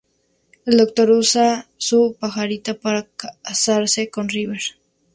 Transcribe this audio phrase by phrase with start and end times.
[0.65, 4.59] El Doctor usa su pajarita para casarse con River.